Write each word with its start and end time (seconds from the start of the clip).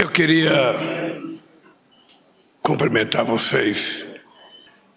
Eu 0.00 0.08
queria 0.10 0.52
cumprimentar 2.62 3.24
vocês, 3.24 4.20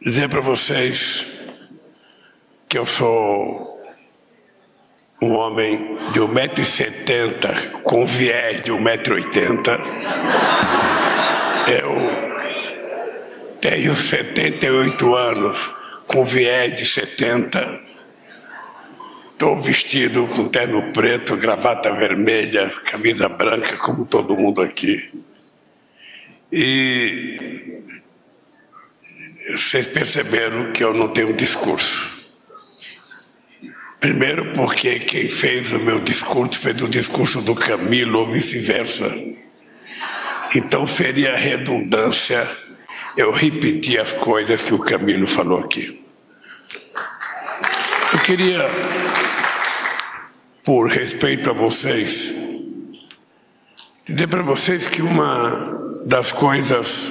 dizer 0.01 0.29
para 0.29 0.41
vocês 0.41 1.25
que 2.67 2.77
eu 2.77 2.85
sou 2.85 3.81
um 5.21 5.33
homem 5.33 5.97
de 6.11 6.19
1,70m 6.19 7.81
com 7.81 8.05
viés 8.05 8.61
de 8.61 8.71
1,80m. 8.71 9.79
Eu 11.67 11.95
tenho 13.59 13.95
78 13.95 15.15
anos 15.15 15.71
com 16.05 16.23
viés 16.23 16.75
de 16.75 16.85
70. 16.85 17.81
Estou 19.39 19.55
vestido 19.55 20.27
com 20.27 20.49
terno 20.49 20.91
preto, 20.91 21.37
gravata 21.37 21.89
vermelha, 21.93 22.69
camisa 22.83 23.29
branca, 23.29 23.77
como 23.77 24.05
todo 24.05 24.35
mundo 24.35 24.61
aqui. 24.61 25.09
E 26.51 27.79
vocês 29.53 29.87
perceberam 29.87 30.73
que 30.73 30.83
eu 30.83 30.93
não 30.93 31.07
tenho 31.07 31.31
discurso. 31.31 32.35
Primeiro, 33.97 34.51
porque 34.51 34.99
quem 34.99 35.29
fez 35.29 35.71
o 35.71 35.79
meu 35.79 36.01
discurso 36.01 36.59
fez 36.59 36.81
o 36.81 36.89
discurso 36.89 37.41
do 37.41 37.55
Camilo, 37.55 38.19
ou 38.19 38.27
vice-versa. 38.27 39.09
Então 40.53 40.85
seria 40.85 41.37
redundância 41.37 42.45
eu 43.15 43.31
repetir 43.31 44.01
as 44.01 44.11
coisas 44.11 44.65
que 44.65 44.73
o 44.73 44.79
Camilo 44.79 45.25
falou 45.25 45.59
aqui. 45.59 45.97
Eu 48.11 48.19
queria, 48.19 48.67
por 50.69 50.87
respeito 50.87 51.49
a 51.49 51.53
vocês, 51.53 52.31
dizer 54.05 54.27
para 54.27 54.43
vocês 54.43 54.85
que 54.85 55.01
uma 55.01 55.99
das 56.05 56.31
coisas 56.31 57.09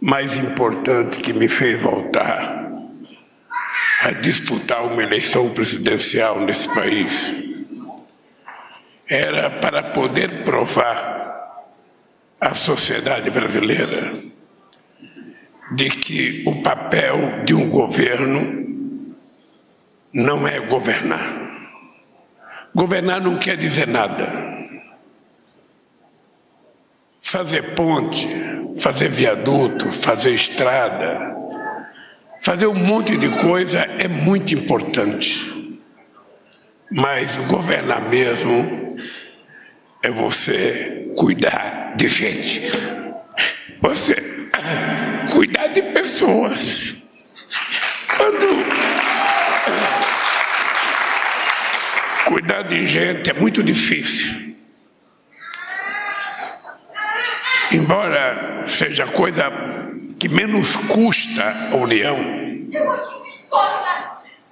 mais 0.00 0.36
importantes 0.36 1.18
que 1.22 1.32
me 1.32 1.46
fez 1.46 1.80
voltar 1.80 2.68
a 4.02 4.10
disputar 4.10 4.84
uma 4.86 5.04
eleição 5.04 5.50
presidencial 5.50 6.40
nesse 6.40 6.68
país 6.74 7.32
era 9.08 9.48
para 9.48 9.92
poder 9.92 10.42
provar 10.42 11.62
à 12.40 12.54
sociedade 12.56 13.30
brasileira 13.30 14.20
de 15.76 15.90
que 15.90 16.42
o 16.44 16.60
papel 16.60 17.44
de 17.44 17.54
um 17.54 17.70
governo 17.70 18.66
não 20.12 20.48
é 20.48 20.58
governar. 20.58 21.45
Governar 22.76 23.20
não 23.20 23.36
quer 23.36 23.56
dizer 23.56 23.88
nada. 23.88 24.24
Fazer 27.20 27.74
ponte, 27.74 28.28
fazer 28.78 29.08
viaduto, 29.08 29.90
fazer 29.90 30.30
estrada, 30.30 31.36
Fazer 32.46 32.68
um 32.68 32.74
monte 32.74 33.16
de 33.16 33.28
coisa 33.28 33.80
é 33.80 34.06
muito 34.06 34.54
importante, 34.54 35.76
mas 36.92 37.34
governar 37.48 38.08
mesmo 38.08 38.96
é 40.00 40.08
você 40.08 41.12
cuidar 41.16 41.96
de 41.96 42.06
gente, 42.06 42.62
você 43.82 44.14
cuidar 45.32 45.66
de 45.66 45.82
pessoas. 45.82 47.08
Quando 48.16 48.46
cuidar 52.26 52.62
de 52.62 52.84
gente 52.84 53.30
é 53.30 53.32
muito 53.32 53.62
difícil. 53.62 54.54
Embora 57.72 58.64
seja 58.66 59.06
coisa 59.06 59.50
que 60.18 60.28
menos 60.28 60.74
custa 60.74 61.70
a 61.70 61.76
união, 61.76 62.16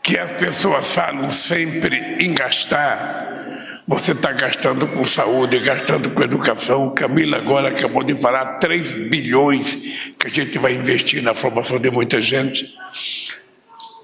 que 0.03 0.19
as 0.19 0.31
pessoas 0.33 0.95
falam 0.95 1.29
sempre 1.31 2.17
em 2.21 2.33
gastar, 2.33 3.83
você 3.87 4.13
está 4.13 4.33
gastando 4.33 4.87
com 4.87 5.05
saúde, 5.05 5.59
gastando 5.59 6.11
com 6.11 6.23
educação. 6.23 6.95
Camila 6.95 7.39
agora 7.39 7.69
acabou 7.69 8.05
de 8.05 8.15
falar 8.15 8.59
3 8.59 9.09
bilhões 9.09 9.75
que 10.19 10.27
a 10.27 10.31
gente 10.31 10.59
vai 10.59 10.75
investir 10.75 11.23
na 11.23 11.35
formação 11.35 11.79
de 11.79 11.91
muita 11.91 12.21
gente. 12.21 12.73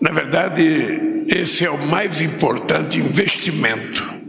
Na 0.01 0.11
verdade, 0.11 1.10
esse 1.33 1.65
é 1.65 1.71
o 1.71 1.79
mais 1.79 2.21
importante 2.21 2.99
investimento 2.99 4.21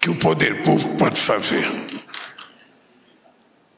que 0.00 0.08
o 0.08 0.16
poder 0.16 0.62
público 0.62 0.96
pode 0.96 1.20
fazer. 1.20 1.66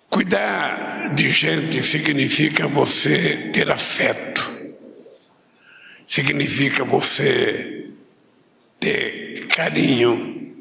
Cuidar 0.08 1.12
de 1.12 1.28
gente 1.28 1.82
significa 1.82 2.68
você 2.68 3.50
ter 3.52 3.68
afeto, 3.68 4.48
significa 6.06 6.84
você 6.84 7.88
ter 8.78 9.48
carinho, 9.48 10.54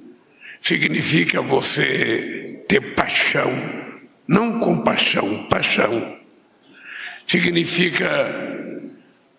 significa 0.59 1.39
você 1.39 2.63
ter 2.67 2.95
paixão, 2.95 3.51
não 4.27 4.59
compaixão, 4.59 5.47
paixão. 5.49 6.17
Significa 7.27 8.09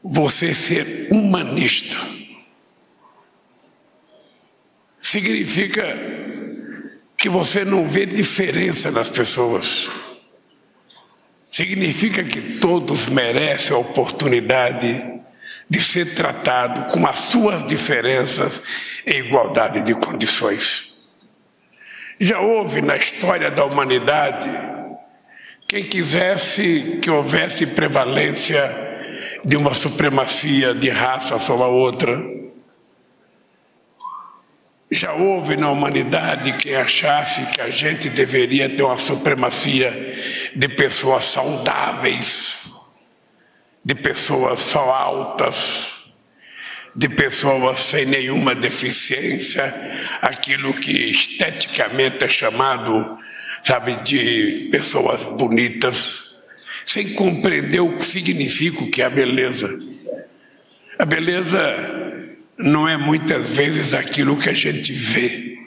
você 0.01 0.55
ser 0.55 1.09
humanista. 1.11 2.20
Significa 5.11 5.99
que 7.17 7.29
você 7.29 7.65
não 7.65 7.85
vê 7.85 8.07
diferença 8.07 8.93
nas 8.93 9.11
pessoas. 9.11 9.89
Significa 11.51 12.23
que 12.23 12.61
todos 12.61 13.07
merecem 13.07 13.75
a 13.75 13.81
oportunidade 13.81 15.21
de 15.69 15.81
ser 15.81 16.15
tratado 16.15 16.93
com 16.93 17.05
as 17.09 17.19
suas 17.23 17.67
diferenças 17.67 18.63
em 19.05 19.27
igualdade 19.27 19.83
de 19.83 19.95
condições. 19.95 20.97
Já 22.21 22.39
houve 22.39 22.81
na 22.81 22.97
história 22.97 23.51
da 23.51 23.65
humanidade 23.65 24.49
quem 25.67 25.83
quisesse 25.83 27.01
que 27.03 27.11
houvesse 27.11 27.67
prevalência 27.67 28.63
de 29.45 29.57
uma 29.57 29.75
supremacia 29.75 30.73
de 30.73 30.89
raça 30.89 31.37
sobre 31.41 31.65
a 31.65 31.67
outra 31.67 32.40
já 34.91 35.13
houve 35.13 35.57
na 35.57 35.71
humanidade 35.71 36.53
quem 36.55 36.75
achasse 36.75 37.47
que 37.47 37.61
a 37.61 37.71
gente 37.71 38.09
deveria 38.09 38.69
ter 38.69 38.83
uma 38.83 38.99
supremacia 38.99 40.19
de 40.55 40.69
pessoas 40.69 41.27
saudáveis, 41.27 42.57
de 43.85 43.95
pessoas 43.95 44.59
só 44.59 44.91
altas, 44.91 46.01
de 46.97 47.09
pessoas 47.09 47.79
sem 47.79 48.05
nenhuma 48.05 48.53
deficiência, 48.53 49.73
aquilo 50.21 50.75
que 50.75 50.91
esteticamente 50.91 52.25
é 52.25 52.29
chamado, 52.29 53.17
sabe, 53.63 53.95
de 54.03 54.69
pessoas 54.73 55.23
bonitas, 55.23 56.35
sem 56.85 57.15
compreender 57.15 57.81
o 57.81 57.97
que 57.97 58.05
significa 58.05 58.83
o 58.83 58.91
que 58.91 59.03
é 59.03 59.05
a 59.05 59.11
beleza. 59.11 59.79
A 60.99 61.05
beleza 61.05 62.00
não 62.63 62.89
é 62.89 62.97
muitas 62.97 63.51
vezes 63.51 63.95
aquilo 63.95 64.37
que 64.37 64.49
a 64.49 64.55
gente 64.55 64.93
vê, 64.93 65.59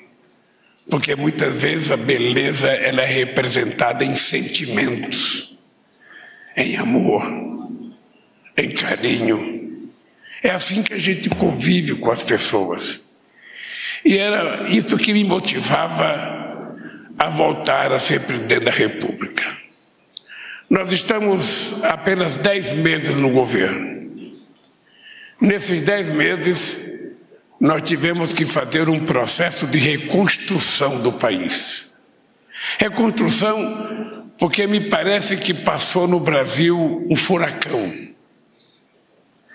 porque 0.89 1.15
muitas 1.15 1.61
vezes 1.61 1.91
a 1.91 1.97
beleza 1.97 2.67
ela 2.67 3.01
é 3.01 3.05
representada 3.05 4.03
em 4.03 4.15
sentimentos, 4.15 5.57
em 6.55 6.77
amor, 6.77 7.23
em 8.57 8.71
carinho. 8.71 9.89
É 10.41 10.49
assim 10.49 10.83
que 10.83 10.93
a 10.93 10.99
gente 10.99 11.29
convive 11.29 11.95
com 11.95 12.11
as 12.11 12.21
pessoas. 12.21 13.01
E 14.03 14.17
era 14.17 14.67
isso 14.67 14.97
que 14.97 15.13
me 15.13 15.23
motivava 15.23 16.77
a 17.17 17.29
voltar 17.29 17.91
a 17.93 17.99
ser 17.99 18.21
presidente 18.21 18.65
da 18.65 18.71
República. 18.71 19.45
Nós 20.69 20.91
estamos 20.91 21.81
apenas 21.83 22.35
dez 22.35 22.73
meses 22.73 23.15
no 23.15 23.29
governo. 23.29 23.93
Nesses 25.39 25.81
dez 25.81 26.09
meses, 26.09 26.77
nós 27.63 27.81
tivemos 27.81 28.33
que 28.33 28.45
fazer 28.45 28.89
um 28.89 29.05
processo 29.05 29.65
de 29.65 29.77
reconstrução 29.77 31.01
do 31.01 31.13
país. 31.13 31.93
Reconstrução 32.77 34.33
porque 34.37 34.67
me 34.67 34.89
parece 34.89 35.37
que 35.37 35.53
passou 35.53 36.05
no 36.05 36.19
Brasil 36.19 37.07
um 37.09 37.15
furacão. 37.15 37.93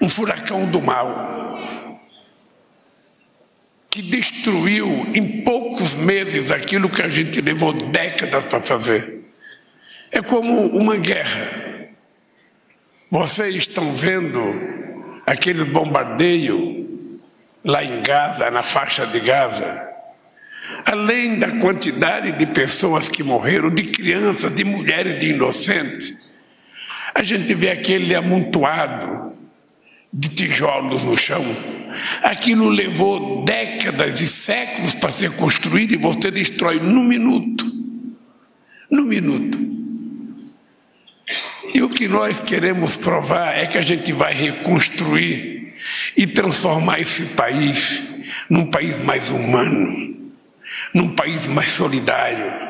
Um 0.00 0.08
furacão 0.08 0.64
do 0.64 0.80
mal. 0.80 2.00
Que 3.90 4.00
destruiu 4.00 4.88
em 5.14 5.42
poucos 5.42 5.94
meses 5.94 6.50
aquilo 6.50 6.88
que 6.88 7.02
a 7.02 7.10
gente 7.10 7.42
levou 7.42 7.74
décadas 7.74 8.46
para 8.46 8.62
fazer. 8.62 9.20
É 10.10 10.22
como 10.22 10.64
uma 10.68 10.96
guerra. 10.96 11.90
Vocês 13.10 13.54
estão 13.54 13.92
vendo 13.92 14.40
aquele 15.26 15.64
bombardeio 15.64 16.77
lá 17.64 17.84
em 17.84 18.00
Gaza, 18.02 18.50
na 18.50 18.62
faixa 18.62 19.06
de 19.06 19.20
Gaza. 19.20 19.86
além 20.84 21.38
da 21.38 21.50
quantidade 21.58 22.32
de 22.32 22.46
pessoas 22.46 23.08
que 23.08 23.22
morreram, 23.22 23.70
de 23.70 23.84
crianças, 23.84 24.54
de 24.54 24.64
mulheres, 24.64 25.18
de 25.18 25.30
inocentes, 25.30 26.38
a 27.14 27.22
gente 27.22 27.52
vê 27.54 27.70
aquele 27.70 28.14
amontoado 28.14 29.32
de 30.12 30.28
tijolos 30.28 31.02
no 31.02 31.16
chão. 31.16 31.44
Aquilo 32.22 32.68
levou 32.68 33.44
décadas 33.44 34.20
e 34.20 34.26
séculos 34.28 34.94
para 34.94 35.10
ser 35.10 35.32
construído 35.32 35.92
e 35.92 35.96
você 35.96 36.30
destrói 36.30 36.78
num 36.78 37.04
minuto. 37.04 37.64
Num 38.90 39.04
minuto. 39.04 39.58
E 41.74 41.82
o 41.82 41.88
que 41.88 42.08
nós 42.08 42.40
queremos 42.40 42.96
provar 42.96 43.58
é 43.58 43.66
que 43.66 43.76
a 43.76 43.82
gente 43.82 44.12
vai 44.12 44.32
reconstruir 44.32 45.57
e 46.16 46.26
transformar 46.26 47.00
esse 47.00 47.26
país 47.26 48.02
num 48.48 48.66
país 48.66 49.02
mais 49.04 49.30
humano, 49.30 50.16
num 50.94 51.14
país 51.14 51.46
mais 51.46 51.70
solidário, 51.70 52.68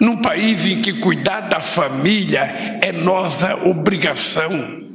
num 0.00 0.16
país 0.16 0.66
em 0.66 0.80
que 0.80 0.94
cuidar 0.94 1.42
da 1.42 1.60
família 1.60 2.78
é 2.82 2.92
nossa 2.92 3.56
obrigação. 3.56 4.86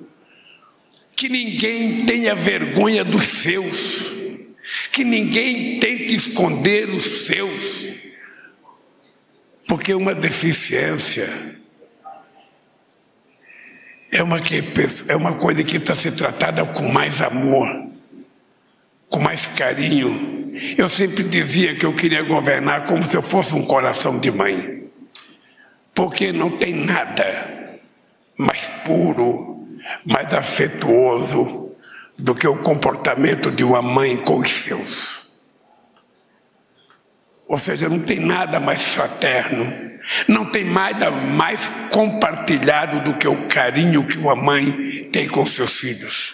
Que 1.16 1.30
ninguém 1.30 2.06
tenha 2.06 2.36
vergonha 2.36 3.04
dos 3.04 3.24
seus, 3.26 4.12
que 4.92 5.04
ninguém 5.04 5.80
tente 5.80 6.16
esconder 6.16 6.90
os 6.90 7.26
seus, 7.26 7.88
porque 9.68 9.94
uma 9.94 10.14
deficiência 10.14 11.62
é 14.13 14.21
uma, 14.21 14.39
que, 14.39 14.63
é 15.10 15.15
uma 15.15 15.33
coisa 15.33 15.63
que 15.63 15.77
está 15.77 15.95
sendo 15.95 16.18
tratada 16.18 16.63
com 16.65 16.88
mais 16.88 17.19
amor, 17.21 17.68
com 19.10 19.19
mais 19.19 19.48
carinho. 19.48 20.54
Eu 20.77 20.88
sempre 20.88 21.24
dizia 21.24 21.75
que 21.75 21.86
eu 21.86 21.94
queria 21.94 22.21
governar 22.21 22.86
como 22.86 23.01
se 23.01 23.18
eu 23.18 23.24
fosse 23.24 23.56
um 23.56 23.65
coração 23.65 24.19
de 24.19 24.31
mãe, 24.31 24.88
porque 25.95 26.31
não 26.31 26.51
tem 26.51 26.74
nada 26.74 27.80
mais 28.38 28.69
puro, 28.86 29.68
mais 30.06 30.31
afetuoso 30.31 31.71
do 32.18 32.36
que 32.36 32.48
o 32.48 32.57
comportamento 32.57 33.51
de 33.51 33.63
uma 33.63 33.81
mãe 33.81 34.15
com 34.18 34.38
os 34.38 34.51
seus. 34.51 35.23
Ou 37.54 37.60
seja, 37.60 37.88
não 37.88 38.00
tem 38.00 38.20
nada 38.20 38.60
mais 38.60 38.82
fraterno, 38.82 39.72
não 40.28 40.44
tem 40.44 40.64
nada 40.64 41.12
mais 41.12 41.70
compartilhado 41.92 43.02
do 43.02 43.16
que 43.16 43.28
o 43.28 43.46
carinho 43.46 44.08
que 44.08 44.18
uma 44.18 44.36
mãe 44.36 45.08
tem 45.12 45.28
com 45.28 45.46
seus 45.46 45.80
filhos. 45.80 46.34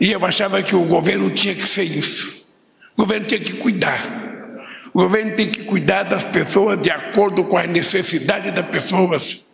E 0.00 0.12
eu 0.12 0.24
achava 0.24 0.62
que 0.62 0.76
o 0.76 0.84
governo 0.84 1.28
tinha 1.30 1.56
que 1.56 1.66
ser 1.66 1.82
isso. 1.82 2.54
O 2.96 3.02
governo 3.02 3.26
tinha 3.26 3.40
que 3.40 3.54
cuidar. 3.54 4.00
O 4.94 5.02
governo 5.02 5.34
tem 5.34 5.50
que 5.50 5.64
cuidar 5.64 6.04
das 6.04 6.24
pessoas 6.24 6.80
de 6.80 6.88
acordo 6.88 7.42
com 7.42 7.58
as 7.58 7.66
necessidades 7.66 8.52
das 8.52 8.66
pessoas. 8.68 9.44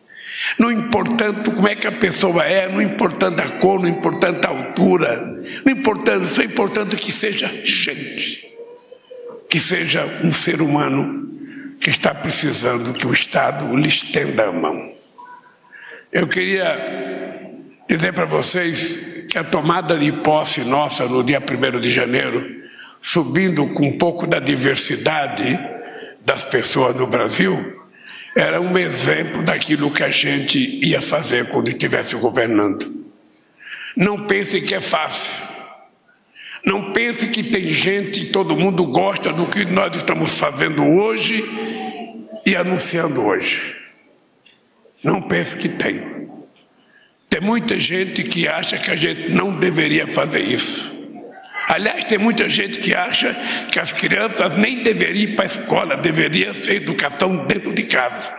Não 0.59 0.71
importando 0.71 1.51
como 1.51 1.67
é 1.67 1.75
que 1.75 1.87
a 1.87 1.93
pessoa 1.93 2.45
é, 2.45 2.71
não 2.71 2.83
importando 2.83 3.41
a 3.41 3.49
cor, 3.53 3.81
não 3.81 3.89
importando 3.89 4.47
a 4.47 4.51
altura, 4.51 5.17
não 5.65 5.73
importando, 5.73 6.27
só 6.27 6.43
importando 6.43 6.95
que 6.95 7.11
seja 7.11 7.51
gente 7.65 8.52
que 9.53 9.61
seja 9.61 10.07
um 10.25 10.33
ser 10.33 10.63
humano 10.63 11.29
que 11.79 11.91
está 11.91 12.15
precisando 12.15 12.95
que 12.95 13.07
o 13.07 13.13
Estado 13.13 13.77
lhe 13.77 13.87
estenda 13.87 14.47
a 14.47 14.51
mão. 14.53 14.91
Eu 16.11 16.27
queria 16.27 17.53
dizer 17.87 18.15
para 18.15 18.25
vocês 18.25 19.27
que 19.29 19.37
a 19.37 19.45
tomada 19.45 19.99
de 19.99 20.11
posse 20.11 20.63
nossa 20.63 21.05
no 21.05 21.23
dia 21.23 21.39
1 21.39 21.81
de 21.81 21.91
janeiro, 21.91 22.63
subindo 23.03 23.67
com 23.75 23.89
um 23.89 23.99
pouco 23.99 24.27
da 24.27 24.39
diversidade 24.39 25.61
das 26.25 26.45
pessoas 26.45 26.97
no 26.97 27.07
Brasil, 27.07 27.79
era 28.35 28.59
um 28.59 28.79
exemplo 28.79 29.43
daquilo 29.43 29.91
que 29.91 30.03
a 30.03 30.09
gente 30.09 30.81
ia 30.83 31.03
fazer 31.03 31.51
quando 31.51 31.69
estivesse 31.69 32.17
governando. 32.17 33.05
Não 33.95 34.27
pense 34.27 34.63
que 34.63 34.75
é 34.75 34.81
fácil. 34.81 35.52
Não 36.65 36.93
pense 36.93 37.29
que 37.29 37.43
tem 37.43 37.69
gente, 37.73 38.27
todo 38.27 38.57
mundo 38.57 38.85
gosta 38.85 39.33
do 39.33 39.47
que 39.47 39.65
nós 39.65 39.97
estamos 39.97 40.39
fazendo 40.39 40.85
hoje 40.85 41.45
e 42.47 42.55
anunciando 42.55 43.21
hoje. 43.21 43.83
Não 45.03 45.21
pense 45.21 45.57
que 45.57 45.69
tem. 45.69 46.29
Tem 47.29 47.41
muita 47.41 47.79
gente 47.79 48.23
que 48.23 48.47
acha 48.47 48.79
que 48.79 48.91
a 48.91 48.97
gente 48.97 49.31
não 49.31 49.57
deveria 49.57 50.07
fazer 50.07 50.41
isso. 50.41 50.93
Aliás, 51.67 52.05
tem 52.05 52.19
muita 52.19 52.49
gente 52.49 52.79
que 52.79 52.95
acha 52.95 53.35
que 53.73 53.81
as 53.81 53.93
crianças 53.93 54.55
nem 54.55 54.85
deveriam 54.85 55.31
ir 55.31 55.35
para 55.35 55.45
a 55.45 55.47
escola, 55.47 55.97
deveria 55.97 56.55
ser 56.55 56.77
educação 56.77 57.45
dentro 57.47 57.73
de 57.73 57.83
casa. 57.85 58.31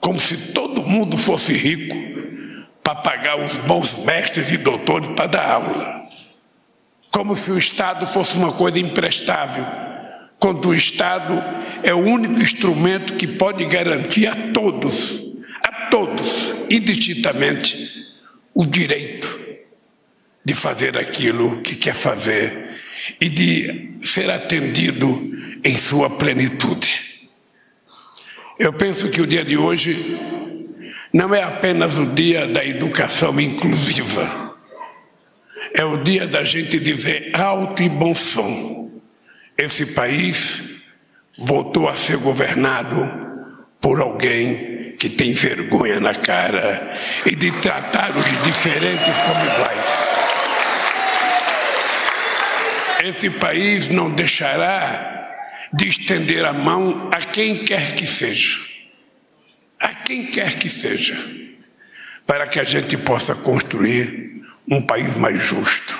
Como 0.00 0.18
se 0.18 0.52
todo 0.52 0.82
mundo 0.82 1.16
fosse 1.16 1.52
rico 1.52 1.94
para 2.82 2.96
pagar 2.96 3.38
os 3.38 3.56
bons 3.58 4.04
mestres 4.04 4.50
e 4.50 4.56
doutores 4.56 5.08
para 5.08 5.26
dar 5.26 5.48
aula 5.48 5.99
como 7.10 7.36
se 7.36 7.50
o 7.50 7.58
Estado 7.58 8.06
fosse 8.06 8.36
uma 8.36 8.52
coisa 8.52 8.78
imprestável, 8.78 9.66
quando 10.38 10.68
o 10.68 10.74
Estado 10.74 11.42
é 11.82 11.92
o 11.92 11.98
único 11.98 12.40
instrumento 12.40 13.14
que 13.14 13.26
pode 13.26 13.64
garantir 13.66 14.26
a 14.26 14.34
todos, 14.52 15.34
a 15.62 15.88
todos, 15.90 16.54
indistintamente, 16.70 18.06
o 18.54 18.64
direito 18.64 19.38
de 20.44 20.54
fazer 20.54 20.96
aquilo 20.96 21.60
que 21.62 21.76
quer 21.76 21.94
fazer 21.94 22.80
e 23.20 23.28
de 23.28 23.98
ser 24.02 24.30
atendido 24.30 25.08
em 25.62 25.76
sua 25.76 26.08
plenitude. 26.08 27.28
Eu 28.58 28.72
penso 28.72 29.08
que 29.10 29.20
o 29.20 29.26
dia 29.26 29.44
de 29.44 29.56
hoje 29.56 30.18
não 31.12 31.34
é 31.34 31.42
apenas 31.42 31.98
o 31.98 32.06
dia 32.06 32.46
da 32.46 32.64
educação 32.64 33.38
inclusiva 33.40 34.49
é 35.74 35.84
o 35.84 35.98
dia 35.98 36.26
da 36.26 36.44
gente 36.44 36.78
dizer 36.78 37.30
alto 37.34 37.82
e 37.82 37.88
bom 37.88 38.14
som: 38.14 39.00
esse 39.56 39.86
país 39.86 40.62
voltou 41.36 41.88
a 41.88 41.96
ser 41.96 42.16
governado 42.16 43.30
por 43.80 44.00
alguém 44.00 44.94
que 44.98 45.08
tem 45.08 45.32
vergonha 45.32 45.98
na 45.98 46.14
cara 46.14 46.92
e 47.24 47.34
de 47.34 47.50
tratar 47.60 48.10
os 48.10 48.42
diferentes 48.42 49.16
como 49.26 49.44
iguais. 49.44 50.10
Esse 53.02 53.30
país 53.30 53.88
não 53.88 54.10
deixará 54.10 55.20
de 55.72 55.88
estender 55.88 56.44
a 56.44 56.52
mão 56.52 57.08
a 57.12 57.20
quem 57.20 57.64
quer 57.64 57.94
que 57.94 58.06
seja, 58.06 58.58
a 59.78 59.88
quem 59.94 60.26
quer 60.26 60.58
que 60.58 60.68
seja, 60.68 61.16
para 62.26 62.46
que 62.46 62.60
a 62.60 62.64
gente 62.64 62.98
possa 62.98 63.34
construir 63.34 64.39
um 64.70 64.80
país 64.80 65.16
mais 65.16 65.42
justo, 65.42 65.98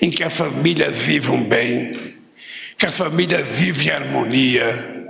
em 0.00 0.08
que 0.08 0.22
as 0.22 0.36
famílias 0.36 1.00
vivam 1.00 1.42
bem, 1.42 1.98
que 2.78 2.86
as 2.86 2.96
famílias 2.96 3.44
vivem 3.58 3.88
em 3.88 3.90
harmonia, 3.90 5.06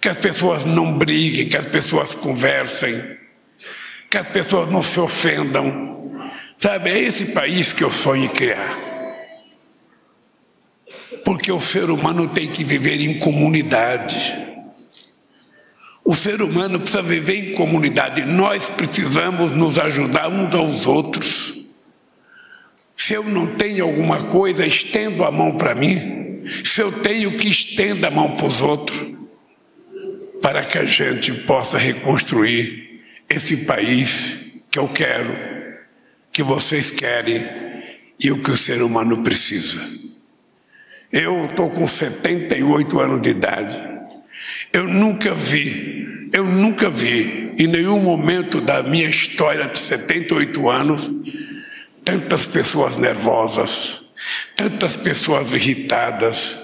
que 0.00 0.08
as 0.08 0.16
pessoas 0.16 0.64
não 0.64 0.98
briguem, 0.98 1.48
que 1.48 1.56
as 1.56 1.64
pessoas 1.64 2.14
conversem, 2.14 3.00
que 4.10 4.18
as 4.18 4.26
pessoas 4.26 4.70
não 4.70 4.82
se 4.82 4.98
ofendam. 4.98 6.10
Sabe, 6.58 6.90
é 6.90 6.98
esse 6.98 7.26
país 7.26 7.72
que 7.72 7.84
eu 7.84 7.92
sonho 7.92 8.28
criar. 8.30 8.82
Porque 11.24 11.52
o 11.52 11.60
ser 11.60 11.88
humano 11.88 12.28
tem 12.28 12.48
que 12.48 12.64
viver 12.64 13.00
em 13.00 13.18
comunidade. 13.18 14.34
O 16.04 16.14
ser 16.14 16.42
humano 16.42 16.80
precisa 16.80 17.02
viver 17.02 17.52
em 17.52 17.54
comunidade. 17.54 18.26
Nós 18.26 18.68
precisamos 18.68 19.52
nos 19.52 19.78
ajudar 19.78 20.28
uns 20.28 20.54
aos 20.54 20.86
outros. 20.86 21.63
Se 23.04 23.12
eu 23.12 23.22
não 23.22 23.48
tenho 23.48 23.84
alguma 23.84 24.28
coisa, 24.28 24.64
estendo 24.64 25.24
a 25.24 25.30
mão 25.30 25.58
para 25.58 25.74
mim. 25.74 26.40
Se 26.64 26.80
eu 26.80 26.90
tenho 26.90 27.32
que 27.32 27.50
estenda 27.50 28.08
a 28.08 28.10
mão 28.10 28.34
para 28.34 28.46
os 28.46 28.62
outros, 28.62 28.98
para 30.40 30.64
que 30.64 30.78
a 30.78 30.86
gente 30.86 31.30
possa 31.30 31.76
reconstruir 31.76 33.02
esse 33.28 33.58
país 33.58 34.36
que 34.70 34.78
eu 34.78 34.88
quero, 34.88 35.36
que 36.32 36.42
vocês 36.42 36.90
querem 36.90 37.46
e 38.18 38.32
o 38.32 38.42
que 38.42 38.50
o 38.50 38.56
ser 38.56 38.80
humano 38.80 39.22
precisa. 39.22 39.86
Eu 41.12 41.44
estou 41.44 41.68
com 41.68 41.86
78 41.86 43.00
anos 43.00 43.20
de 43.20 43.28
idade. 43.28 43.76
Eu 44.72 44.88
nunca 44.88 45.34
vi, 45.34 46.30
eu 46.32 46.46
nunca 46.46 46.88
vi, 46.88 47.52
em 47.58 47.66
nenhum 47.66 48.00
momento 48.00 48.62
da 48.62 48.82
minha 48.82 49.10
história 49.10 49.68
de 49.68 49.78
78 49.78 50.70
anos, 50.70 51.10
tantas 52.04 52.46
pessoas 52.46 52.96
nervosas, 52.96 54.02
tantas 54.54 54.94
pessoas 54.96 55.52
irritadas, 55.52 56.56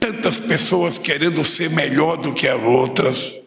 tantas 0.00 0.38
pessoas 0.38 0.98
querendo 0.98 1.44
ser 1.44 1.70
melhor 1.70 2.16
do 2.16 2.32
que 2.32 2.48
as 2.48 2.62
outras, 2.62 3.41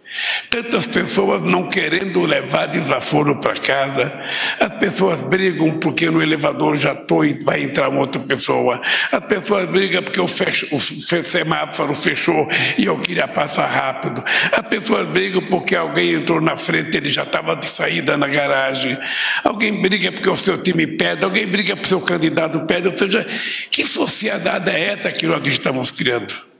Tantas 0.49 0.85
pessoas 0.85 1.41
não 1.41 1.67
querendo 1.67 2.21
levar 2.21 2.67
desaforo 2.67 3.37
para 3.37 3.55
casa, 3.55 4.21
as 4.59 4.73
pessoas 4.77 5.19
brigam 5.21 5.77
porque 5.79 6.09
no 6.09 6.21
elevador 6.21 6.77
já 6.77 6.93
estou 6.93 7.25
e 7.25 7.33
vai 7.43 7.63
entrar 7.63 7.89
uma 7.89 7.99
outra 7.99 8.21
pessoa, 8.21 8.81
as 9.11 9.25
pessoas 9.25 9.67
brigam 9.69 10.01
porque 10.01 10.21
o, 10.21 10.27
fecho, 10.27 10.67
o 10.73 10.79
semáforo 10.79 11.93
fechou 11.93 12.47
e 12.77 12.85
eu 12.85 12.97
queria 12.99 13.27
passar 13.27 13.65
rápido, 13.65 14.23
as 14.51 14.67
pessoas 14.67 15.07
brigam 15.07 15.41
porque 15.49 15.75
alguém 15.75 16.13
entrou 16.13 16.39
na 16.39 16.55
frente, 16.55 16.95
ele 16.95 17.09
já 17.09 17.23
estava 17.23 17.55
de 17.55 17.67
saída 17.67 18.17
na 18.17 18.27
garagem, 18.27 18.97
alguém 19.43 19.81
briga 19.81 20.11
porque 20.11 20.29
o 20.29 20.35
seu 20.35 20.57
time 20.61 20.87
pede, 20.87 21.25
alguém 21.25 21.47
briga 21.47 21.75
porque 21.75 21.87
o 21.87 21.89
seu 21.89 22.01
candidato 22.01 22.61
pede, 22.61 22.87
ou 22.87 22.97
seja, 22.97 23.27
que 23.69 23.83
sociedade 23.85 24.69
é 24.69 24.93
essa 24.93 25.11
que 25.11 25.27
nós 25.27 25.45
estamos 25.45 25.91
criando? 25.91 26.54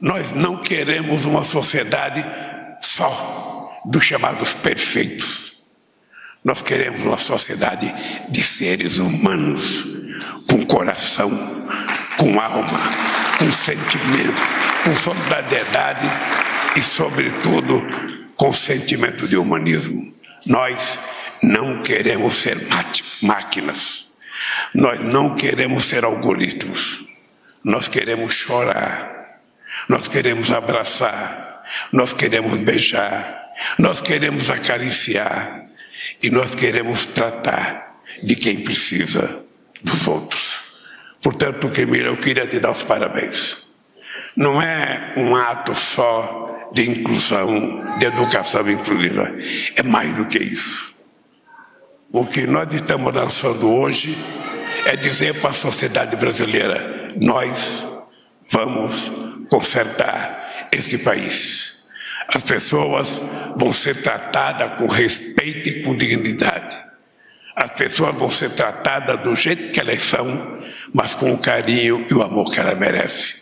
Nós 0.00 0.32
não 0.32 0.56
queremos 0.56 1.26
uma 1.26 1.44
sociedade 1.44 2.24
só 2.80 3.82
dos 3.84 4.02
chamados 4.02 4.54
perfeitos. 4.54 5.62
Nós 6.42 6.62
queremos 6.62 7.02
uma 7.02 7.18
sociedade 7.18 7.92
de 8.30 8.42
seres 8.42 8.96
humanos 8.96 9.84
com 10.48 10.64
coração, 10.64 11.30
com 12.16 12.40
alma, 12.40 12.80
com 13.38 13.50
sentimento, 13.52 14.40
com 14.84 14.94
solidariedade 14.94 16.06
e, 16.76 16.82
sobretudo, 16.82 17.86
com 18.36 18.54
sentimento 18.54 19.28
de 19.28 19.36
humanismo. 19.36 20.14
Nós 20.46 20.98
não 21.42 21.82
queremos 21.82 22.36
ser 22.36 22.56
máquinas. 23.20 24.08
Nós 24.74 24.98
não 25.00 25.34
queremos 25.34 25.84
ser 25.84 26.06
algoritmos. 26.06 27.04
Nós 27.62 27.86
queremos 27.86 28.32
chorar 28.32 29.19
nós 29.88 30.08
queremos 30.08 30.50
abraçar, 30.50 31.62
nós 31.92 32.12
queremos 32.12 32.56
beijar, 32.60 33.50
nós 33.78 34.00
queremos 34.00 34.50
acariciar 34.50 35.66
e 36.22 36.30
nós 36.30 36.54
queremos 36.54 37.06
tratar 37.06 38.00
de 38.22 38.34
quem 38.36 38.60
precisa 38.60 39.42
dos 39.82 40.06
outros. 40.06 40.60
Portanto, 41.22 41.68
Camila, 41.68 42.08
eu 42.08 42.16
queria 42.16 42.46
te 42.46 42.58
dar 42.58 42.70
os 42.70 42.82
parabéns. 42.82 43.66
Não 44.36 44.60
é 44.60 45.12
um 45.16 45.34
ato 45.34 45.74
só 45.74 46.70
de 46.72 46.88
inclusão, 46.88 47.80
de 47.98 48.06
educação 48.06 48.68
inclusiva, 48.70 49.30
é 49.76 49.82
mais 49.82 50.14
do 50.14 50.26
que 50.26 50.38
isso. 50.38 50.98
O 52.12 52.24
que 52.24 52.46
nós 52.46 52.72
estamos 52.72 53.14
lançando 53.14 53.70
hoje 53.70 54.16
é 54.86 54.96
dizer 54.96 55.40
para 55.40 55.50
a 55.50 55.54
sociedade 55.54 56.16
brasileira: 56.16 57.08
nós 57.16 57.84
vamos 58.50 59.10
consertar 59.50 60.68
esse 60.72 60.98
país. 60.98 61.88
As 62.28 62.42
pessoas 62.42 63.20
vão 63.56 63.72
ser 63.72 64.00
tratadas 64.00 64.78
com 64.78 64.86
respeito 64.86 65.68
e 65.68 65.82
com 65.82 65.96
dignidade. 65.96 66.78
As 67.56 67.72
pessoas 67.72 68.14
vão 68.14 68.30
ser 68.30 68.50
tratadas 68.50 69.20
do 69.20 69.34
jeito 69.34 69.72
que 69.72 69.80
elas 69.80 70.02
são, 70.02 70.58
mas 70.94 71.14
com 71.14 71.32
o 71.32 71.38
carinho 71.38 72.06
e 72.08 72.14
o 72.14 72.22
amor 72.22 72.52
que 72.52 72.60
elas 72.60 72.78
merecem. 72.78 73.40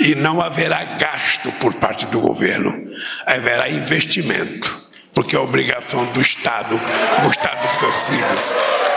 E 0.00 0.14
não 0.14 0.40
haverá 0.40 0.84
gasto 0.84 1.50
por 1.52 1.74
parte 1.74 2.06
do 2.06 2.20
governo, 2.20 2.84
haverá 3.24 3.68
investimento, 3.70 4.88
porque 5.14 5.36
é 5.36 5.38
obrigação 5.38 6.04
do 6.06 6.20
Estado 6.20 6.78
gostar 7.22 7.54
dos 7.62 7.72
seus 7.72 8.08
filhos. 8.08 8.52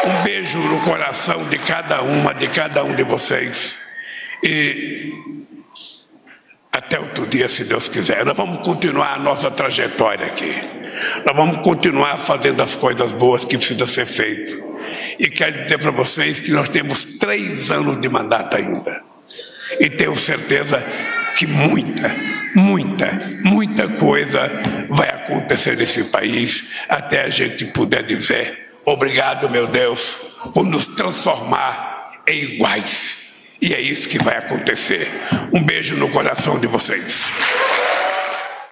Um 0.06 0.24
beijo 0.24 0.58
no 0.60 0.82
coração 0.82 1.48
de 1.48 1.58
cada 1.60 2.02
uma, 2.02 2.34
de 2.34 2.48
cada 2.48 2.84
um 2.84 2.96
de 2.96 3.04
vocês. 3.04 3.76
E 4.44 5.14
até 6.78 7.00
outro 7.00 7.26
dia, 7.26 7.50
se 7.50 7.64
Deus 7.64 7.88
quiser. 7.88 8.24
Nós 8.24 8.38
vamos 8.38 8.64
continuar 8.64 9.16
a 9.16 9.20
nossa 9.20 9.50
trajetória 9.50 10.28
aqui. 10.28 10.54
Nós 11.26 11.36
vamos 11.36 11.62
continuar 11.62 12.18
fazendo 12.20 12.62
as 12.62 12.76
coisas 12.76 13.12
boas 13.14 13.44
que 13.44 13.58
precisam 13.58 13.88
ser 13.88 14.06
feitas. 14.06 14.56
E 15.18 15.28
quero 15.28 15.64
dizer 15.64 15.80
para 15.80 15.90
vocês 15.90 16.40
que 16.40 16.52
nós 16.52 16.70
temos 16.70 17.04
três 17.18 17.72
anos 17.72 18.00
de 18.00 18.08
mandato 18.08 18.58
ainda. 18.58 19.04
E 19.80 19.90
tenho 19.90 20.16
certeza 20.16 20.86
que 21.36 21.48
muita, 21.48 22.16
muita, 22.54 23.12
muita 23.44 23.88
coisa 23.88 24.40
vai 24.88 25.10
acontecer 25.10 25.76
nesse 25.78 26.04
país 26.04 26.70
até 26.88 27.24
a 27.24 27.30
gente 27.30 27.66
puder 27.66 28.04
dizer: 28.04 28.70
obrigado, 28.86 29.50
meu 29.50 29.66
Deus, 29.66 30.20
por 30.54 30.64
nos 30.64 30.86
transformar 30.86 32.22
em 32.28 32.54
iguais 32.54 33.17
e 33.62 33.74
é 33.74 33.82
isso 33.82 34.08
que 34.08 34.22
vai 34.22 34.38
acontecer. 34.38 35.10
Um 35.54 35.64
beijo 35.64 35.96
no 35.96 36.10
coração 36.10 36.60
de 36.60 36.68
vocês. 36.68 37.26